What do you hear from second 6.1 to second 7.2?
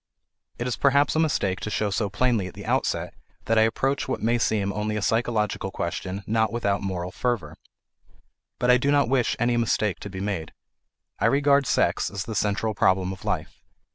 not without moral